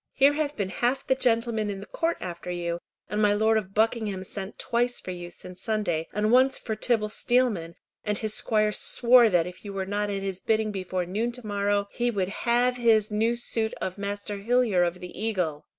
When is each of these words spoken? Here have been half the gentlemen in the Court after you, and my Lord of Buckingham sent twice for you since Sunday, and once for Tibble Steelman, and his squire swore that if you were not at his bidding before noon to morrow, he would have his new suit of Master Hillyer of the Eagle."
Here 0.13 0.33
have 0.33 0.55
been 0.55 0.69
half 0.69 1.05
the 1.05 1.13
gentlemen 1.13 1.69
in 1.69 1.79
the 1.79 1.85
Court 1.85 2.17
after 2.19 2.49
you, 2.49 2.79
and 3.07 3.21
my 3.21 3.33
Lord 3.33 3.55
of 3.55 3.75
Buckingham 3.75 4.23
sent 4.23 4.57
twice 4.57 4.99
for 4.99 5.11
you 5.11 5.29
since 5.29 5.61
Sunday, 5.61 6.07
and 6.11 6.31
once 6.31 6.57
for 6.57 6.75
Tibble 6.75 7.07
Steelman, 7.09 7.75
and 8.03 8.17
his 8.17 8.33
squire 8.33 8.71
swore 8.71 9.29
that 9.29 9.45
if 9.45 9.63
you 9.63 9.73
were 9.73 9.85
not 9.85 10.09
at 10.09 10.23
his 10.23 10.39
bidding 10.39 10.71
before 10.71 11.05
noon 11.05 11.31
to 11.33 11.45
morrow, 11.45 11.87
he 11.91 12.09
would 12.09 12.29
have 12.29 12.77
his 12.77 13.11
new 13.11 13.35
suit 13.35 13.75
of 13.79 13.99
Master 13.99 14.39
Hillyer 14.39 14.81
of 14.81 15.01
the 15.01 15.21
Eagle." 15.23 15.67